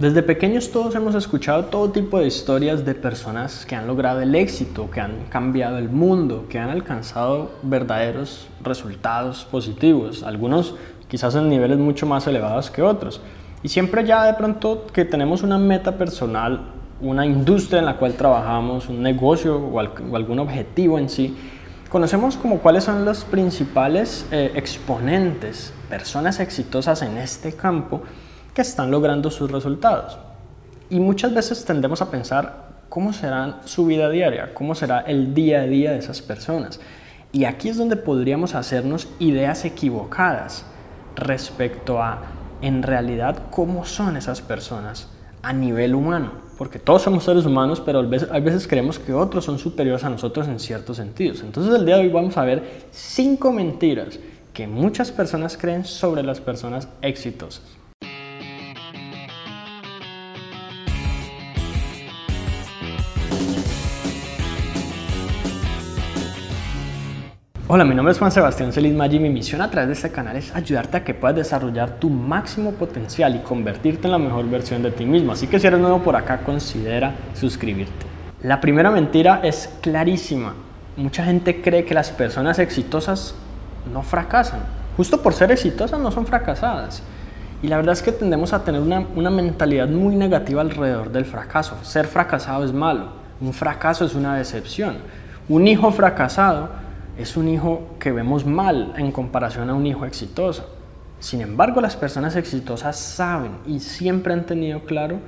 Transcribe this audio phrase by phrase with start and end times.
[0.00, 4.34] Desde pequeños todos hemos escuchado todo tipo de historias de personas que han logrado el
[4.34, 10.74] éxito, que han cambiado el mundo, que han alcanzado verdaderos resultados positivos, algunos
[11.06, 13.20] quizás en niveles mucho más elevados que otros.
[13.62, 16.62] Y siempre ya de pronto que tenemos una meta personal,
[17.02, 21.36] una industria en la cual trabajamos, un negocio o, algún objetivo en sí,
[21.90, 28.00] conocemos como cuáles son los principales eh, exponentes, personas exitosas en este campo
[28.54, 30.18] que están logrando sus resultados.
[30.88, 35.62] Y muchas veces tendemos a pensar cómo será su vida diaria, cómo será el día
[35.62, 36.80] a día de esas personas.
[37.32, 40.64] Y aquí es donde podríamos hacernos ideas equivocadas
[41.14, 42.22] respecto a,
[42.60, 45.08] en realidad, cómo son esas personas
[45.42, 46.32] a nivel humano.
[46.58, 50.48] Porque todos somos seres humanos, pero a veces creemos que otros son superiores a nosotros
[50.48, 51.40] en ciertos sentidos.
[51.42, 54.18] Entonces el día de hoy vamos a ver cinco mentiras
[54.52, 57.79] que muchas personas creen sobre las personas exitosas.
[67.72, 70.10] Hola, mi nombre es Juan Sebastián Celis Maggi y mi misión a través de este
[70.10, 74.50] canal es ayudarte a que puedas desarrollar tu máximo potencial y convertirte en la mejor
[74.50, 75.30] versión de ti mismo.
[75.30, 78.06] Así que si eres nuevo por acá, considera suscribirte.
[78.42, 80.54] La primera mentira es clarísima.
[80.96, 83.36] Mucha gente cree que las personas exitosas
[83.92, 84.62] no fracasan.
[84.96, 87.04] Justo por ser exitosas no son fracasadas.
[87.62, 91.24] Y la verdad es que tendemos a tener una, una mentalidad muy negativa alrededor del
[91.24, 91.78] fracaso.
[91.82, 93.10] Ser fracasado es malo.
[93.40, 94.96] Un fracaso es una decepción.
[95.48, 100.66] Un hijo fracasado es un hijo que vemos mal en comparación a un hijo exitoso.
[101.18, 105.18] Sin embargo, las personas exitosas saben y siempre han tenido claro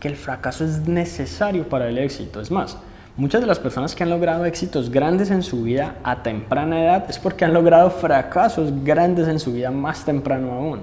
[0.00, 2.40] que el fracaso es necesario para el éxito.
[2.40, 2.78] Es más,
[3.16, 7.04] muchas de las personas que han logrado éxitos grandes en su vida a temprana edad
[7.08, 10.80] es porque han logrado fracasos grandes en su vida más temprano aún.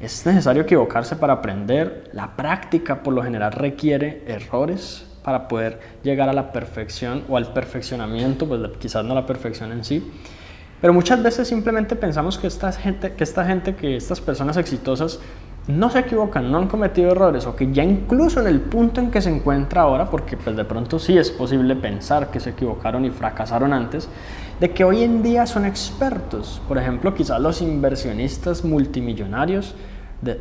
[0.00, 2.10] Es necesario equivocarse para aprender.
[2.12, 7.52] La práctica por lo general requiere errores, para poder llegar a la perfección o al
[7.52, 10.10] perfeccionamiento, pues quizás no la perfección en sí.
[10.80, 15.20] Pero muchas veces simplemente pensamos que esta gente, que esta gente, que estas personas exitosas
[15.66, 19.10] no se equivocan, no han cometido errores o que ya incluso en el punto en
[19.10, 23.04] que se encuentra ahora, porque pues de pronto sí es posible pensar que se equivocaron
[23.04, 24.08] y fracasaron antes,
[24.60, 26.62] de que hoy en día son expertos.
[26.66, 29.74] Por ejemplo, quizás los inversionistas multimillonarios,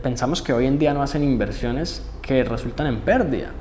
[0.02, 3.52] pensamos que hoy en día no hacen inversiones que resultan en pérdida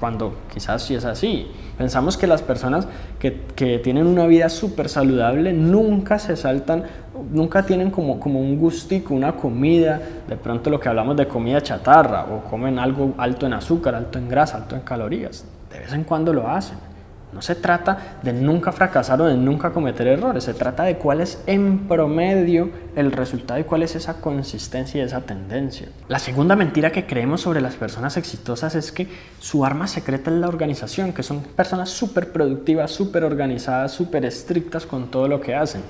[0.00, 1.46] cuando quizás sí es así.
[1.76, 2.88] Pensamos que las personas
[3.18, 6.84] que, que tienen una vida súper saludable nunca se saltan,
[7.30, 11.60] nunca tienen como, como un gustico, una comida, de pronto lo que hablamos de comida
[11.60, 15.44] chatarra, o comen algo alto en azúcar, alto en grasa, alto en calorías.
[15.70, 16.89] De vez en cuando lo hacen.
[17.32, 21.20] No se trata de nunca fracasar o de nunca cometer errores, se trata de cuál
[21.20, 25.88] es en promedio el resultado y cuál es esa consistencia y esa tendencia.
[26.08, 29.06] La segunda mentira que creemos sobre las personas exitosas es que
[29.38, 34.84] su arma secreta es la organización, que son personas súper productivas, súper organizadas, súper estrictas
[34.84, 35.82] con todo lo que hacen.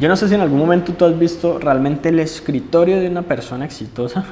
[0.00, 3.22] Yo no sé si en algún momento tú has visto realmente el escritorio de una
[3.22, 4.24] persona exitosa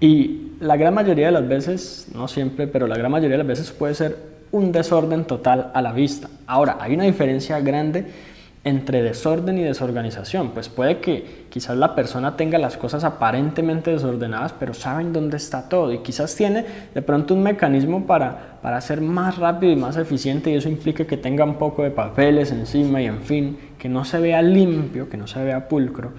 [0.00, 3.46] y la gran mayoría de las veces, no siempre, pero la gran mayoría de las
[3.46, 4.16] veces puede ser
[4.50, 6.28] un desorden total a la vista.
[6.46, 8.06] Ahora, hay una diferencia grande
[8.64, 10.50] entre desorden y desorganización.
[10.50, 15.68] Pues puede que quizás la persona tenga las cosas aparentemente desordenadas, pero saben dónde está
[15.68, 19.96] todo y quizás tiene de pronto un mecanismo para, para ser más rápido y más
[19.96, 23.88] eficiente y eso implica que tenga un poco de papeles encima y en fin, que
[23.88, 26.12] no se vea limpio, que no se vea pulcro.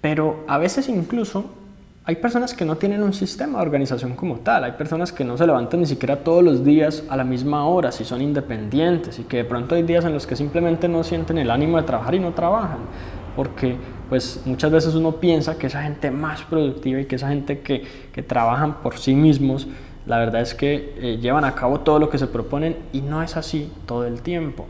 [0.00, 1.61] Pero a veces incluso
[2.04, 5.38] hay personas que no tienen un sistema de organización como tal, hay personas que no
[5.38, 9.24] se levantan ni siquiera todos los días a la misma hora, si son independientes, y
[9.24, 12.16] que de pronto hay días en los que simplemente no sienten el ánimo de trabajar
[12.16, 12.80] y no trabajan,
[13.36, 13.76] porque
[14.08, 17.84] pues muchas veces uno piensa que esa gente más productiva y que esa gente que,
[18.12, 19.68] que trabajan por sí mismos,
[20.04, 23.22] la verdad es que eh, llevan a cabo todo lo que se proponen y no
[23.22, 24.66] es así todo el tiempo.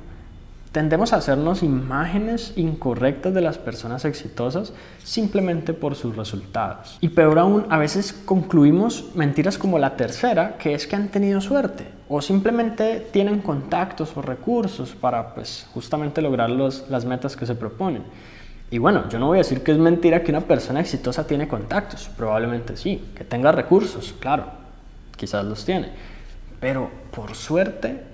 [0.72, 4.72] Tendemos a hacernos imágenes incorrectas de las personas exitosas
[5.04, 6.96] simplemente por sus resultados.
[7.02, 11.42] Y peor aún, a veces concluimos mentiras como la tercera, que es que han tenido
[11.42, 17.54] suerte o simplemente tienen contactos o recursos para pues justamente lograr las metas que se
[17.54, 18.02] proponen.
[18.70, 21.48] Y bueno, yo no voy a decir que es mentira que una persona exitosa tiene
[21.48, 24.44] contactos, probablemente sí, que tenga recursos, claro,
[25.16, 25.90] quizás los tiene,
[26.60, 28.11] pero por suerte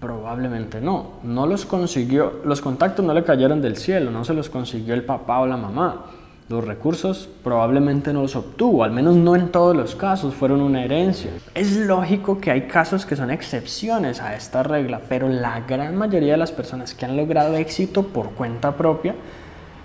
[0.00, 1.14] Probablemente no.
[1.24, 5.04] No los consiguió, los contactos no le cayeron del cielo, no se los consiguió el
[5.04, 6.04] papá o la mamá.
[6.48, 10.82] Los recursos probablemente no los obtuvo, al menos no en todos los casos, fueron una
[10.82, 11.30] herencia.
[11.54, 16.32] Es lógico que hay casos que son excepciones a esta regla, pero la gran mayoría
[16.32, 19.14] de las personas que han logrado éxito por cuenta propia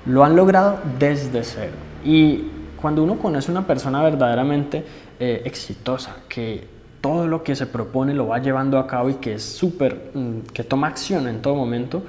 [0.05, 1.73] lo han logrado desde cero.
[2.05, 2.45] Y
[2.81, 4.85] cuando uno conoce una persona verdaderamente
[5.19, 6.72] eh, exitosa, que
[7.03, 10.53] todo lo que se propone lo va llevando a cabo y que es súper, mm,
[10.53, 12.01] que toma acción en todo momento,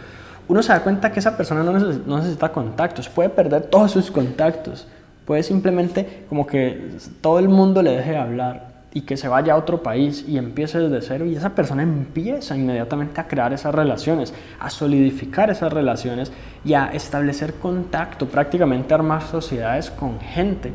[0.47, 4.87] uno se da cuenta que esa persona no necesita, contactos, puede perder todos sus contactos,
[5.27, 9.55] puede simplemente como que todo el mundo le deje de hablar y que se vaya
[9.55, 13.75] a otro país y empiece desde cero y esa persona empieza inmediatamente a crear esas
[13.75, 16.31] relaciones, a solidificar esas relaciones
[16.65, 20.73] y a establecer contacto, prácticamente armar sociedades con gente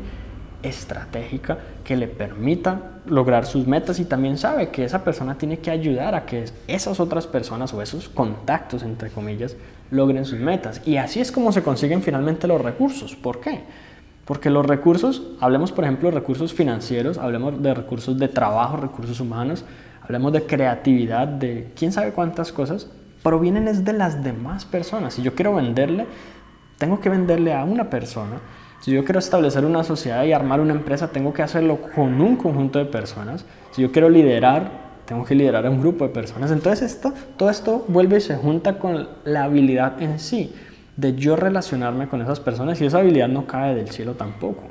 [0.62, 5.70] estratégica que le permita lograr sus metas y también sabe que esa persona tiene que
[5.70, 9.56] ayudar a que esas otras personas o esos contactos, entre comillas,
[9.90, 10.80] logren sus metas.
[10.86, 13.16] Y así es como se consiguen finalmente los recursos.
[13.16, 13.60] ¿Por qué?
[14.24, 19.18] Porque los recursos, hablemos por ejemplo de recursos financieros, hablemos de recursos de trabajo, recursos
[19.20, 19.64] humanos,
[20.02, 22.88] hablemos de creatividad, de quién sabe cuántas cosas,
[23.22, 25.14] provienen es de las demás personas.
[25.14, 26.06] Si yo quiero venderle,
[26.78, 28.40] tengo que venderle a una persona.
[28.80, 32.36] Si yo quiero establecer una sociedad y armar una empresa, tengo que hacerlo con un
[32.36, 33.44] conjunto de personas.
[33.72, 34.70] Si yo quiero liderar,
[35.04, 36.50] tengo que liderar a un grupo de personas.
[36.50, 40.54] Entonces esto, todo esto vuelve y se junta con la habilidad en sí
[40.96, 44.62] de yo relacionarme con esas personas y esa habilidad no cae del cielo tampoco.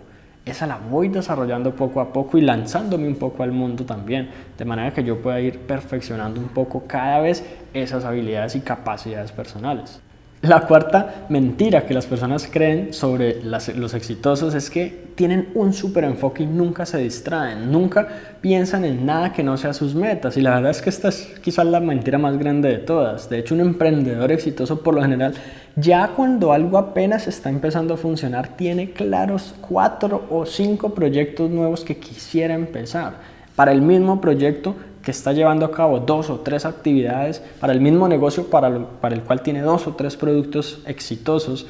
[0.46, 4.66] Esa la voy desarrollando poco a poco y lanzándome un poco al mundo también, de
[4.66, 10.02] manera que yo pueda ir perfeccionando un poco cada vez esas habilidades y capacidades personales.
[10.42, 16.06] La cuarta mentira que las personas creen sobre los exitosos es que tienen un súper
[16.06, 18.08] enfoque y nunca se distraen, nunca
[18.40, 20.38] piensan en nada que no sea sus metas.
[20.38, 23.30] Y la verdad es que esta es quizás la mentira más grande de todas.
[23.30, 25.34] De hecho, un emprendedor exitoso por lo general,
[25.76, 31.84] ya cuando algo apenas está empezando a funcionar, tiene claros cuatro o cinco proyectos nuevos
[31.84, 33.16] que quisiera empezar.
[33.58, 34.78] Para el mismo proyecto
[35.10, 38.70] que está llevando a cabo dos o tres actividades para el mismo negocio para,
[39.02, 41.66] para el cual tiene dos o tres productos exitosos,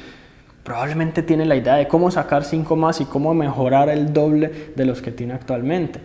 [0.62, 4.84] probablemente tiene la idea de cómo sacar cinco más y cómo mejorar el doble de
[4.84, 6.00] los que tiene actualmente.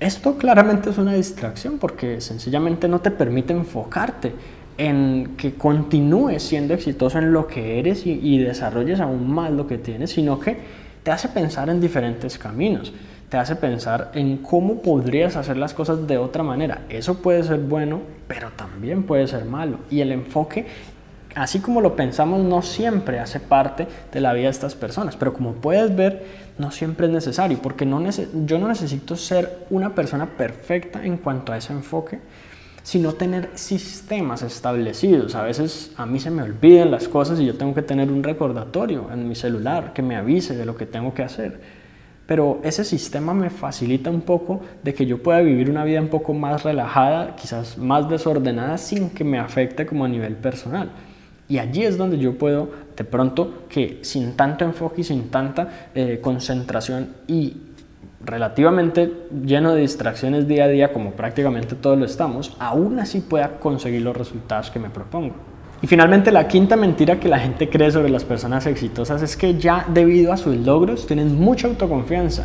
[0.00, 4.32] Esto claramente es una distracción porque sencillamente no te permite enfocarte
[4.76, 9.78] en que continúes siendo exitoso en lo que eres y desarrolles aún más lo que
[9.78, 10.56] tienes, sino que
[11.04, 12.92] te hace pensar en diferentes caminos
[13.32, 16.82] te hace pensar en cómo podrías hacer las cosas de otra manera.
[16.90, 19.78] Eso puede ser bueno, pero también puede ser malo.
[19.88, 20.66] Y el enfoque,
[21.34, 25.16] así como lo pensamos, no siempre hace parte de la vida de estas personas.
[25.16, 26.26] Pero como puedes ver,
[26.58, 28.06] no siempre es necesario, porque no
[28.44, 32.18] yo no necesito ser una persona perfecta en cuanto a ese enfoque,
[32.82, 35.36] sino tener sistemas establecidos.
[35.36, 38.22] A veces a mí se me olvidan las cosas y yo tengo que tener un
[38.22, 41.81] recordatorio en mi celular que me avise de lo que tengo que hacer
[42.26, 46.08] pero ese sistema me facilita un poco de que yo pueda vivir una vida un
[46.08, 50.90] poco más relajada, quizás más desordenada, sin que me afecte como a nivel personal.
[51.48, 55.88] Y allí es donde yo puedo, de pronto, que sin tanto enfoque y sin tanta
[55.94, 57.56] eh, concentración y
[58.24, 59.12] relativamente
[59.44, 64.02] lleno de distracciones día a día, como prácticamente todos lo estamos, aún así pueda conseguir
[64.02, 65.34] los resultados que me propongo.
[65.82, 69.58] Y finalmente la quinta mentira que la gente cree sobre las personas exitosas es que
[69.58, 72.44] ya debido a sus logros tienen mucha autoconfianza.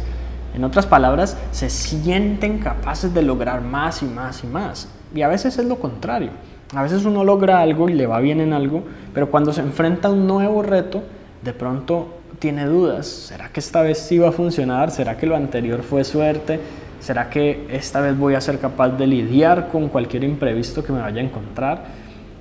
[0.55, 4.89] En otras palabras, se sienten capaces de lograr más y más y más.
[5.13, 6.31] Y a veces es lo contrario.
[6.73, 8.81] A veces uno logra algo y le va bien en algo,
[9.13, 11.03] pero cuando se enfrenta a un nuevo reto,
[11.43, 13.05] de pronto tiene dudas.
[13.05, 14.89] ¿Será que esta vez sí va a funcionar?
[14.89, 16.59] ¿Será que lo anterior fue suerte?
[16.99, 21.01] ¿Será que esta vez voy a ser capaz de lidiar con cualquier imprevisto que me
[21.01, 21.85] vaya a encontrar?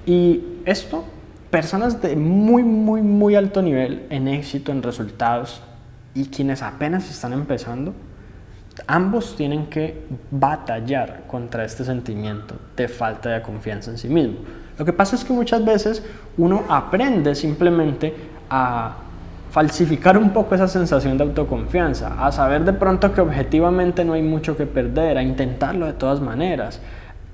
[0.07, 1.05] Y esto,
[1.51, 5.63] personas de muy, muy, muy alto nivel en éxito, en resultados,
[6.15, 7.95] y quienes apenas están empezando,
[8.87, 14.37] ambos tienen que batallar contra este sentimiento de falta de confianza en sí mismo.
[14.79, 16.03] Lo que pasa es que muchas veces
[16.37, 18.15] uno aprende simplemente
[18.51, 18.97] a
[19.51, 24.23] falsificar un poco esa sensación de autoconfianza, a saber de pronto que objetivamente no hay
[24.23, 26.81] mucho que perder, a intentarlo de todas maneras,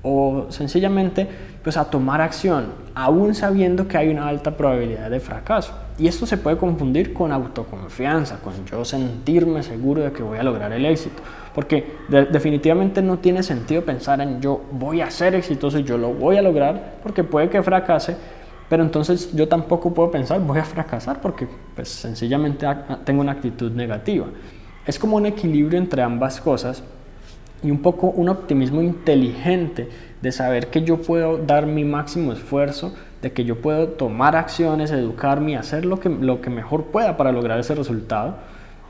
[0.03, 1.27] o sencillamente
[1.63, 5.73] pues a tomar acción, aún sabiendo que hay una alta probabilidad de fracaso.
[5.97, 10.43] Y esto se puede confundir con autoconfianza, con yo sentirme seguro de que voy a
[10.43, 11.23] lograr el éxito.
[11.55, 16.13] Porque definitivamente no tiene sentido pensar en yo voy a ser exitoso y yo lo
[16.13, 18.17] voy a lograr, porque puede que fracase,
[18.67, 22.67] pero entonces yo tampoco puedo pensar voy a fracasar porque pues sencillamente
[23.05, 24.25] tengo una actitud negativa.
[24.85, 26.83] Es como un equilibrio entre ambas cosas
[27.63, 29.89] y un poco un optimismo inteligente
[30.21, 34.91] de saber que yo puedo dar mi máximo esfuerzo, de que yo puedo tomar acciones,
[34.91, 38.35] educarme y hacer lo que, lo que mejor pueda para lograr ese resultado,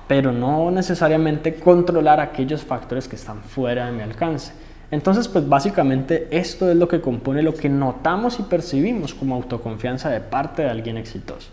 [0.07, 4.53] pero no necesariamente controlar aquellos factores que están fuera de mi alcance.
[4.91, 10.09] Entonces, pues básicamente esto es lo que compone lo que notamos y percibimos como autoconfianza
[10.09, 11.49] de parte de alguien exitoso.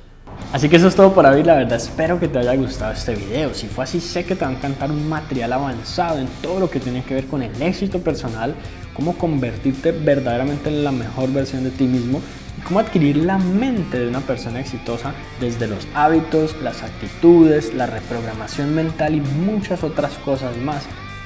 [0.52, 3.14] Así que eso es todo por hoy, la verdad espero que te haya gustado este
[3.14, 3.54] video.
[3.54, 6.68] Si fue así, sé que te va a encantar un material avanzado en todo lo
[6.68, 8.56] que tiene que ver con el éxito personal,
[8.92, 12.20] cómo convertirte verdaderamente en la mejor versión de ti mismo
[12.58, 17.86] y cómo adquirir la mente de una persona exitosa desde los hábitos, las actitudes, la
[17.86, 20.82] reprogramación mental y muchas otras cosas más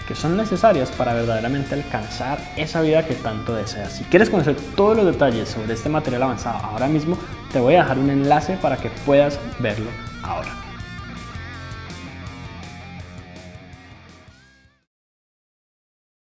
[0.06, 3.92] que son necesarias para verdaderamente alcanzar esa vida que tanto deseas.
[3.92, 7.18] Si quieres conocer todos los detalles sobre este material avanzado ahora mismo,
[7.52, 9.90] te voy a dejar un enlace para que puedas verlo
[10.22, 10.63] ahora.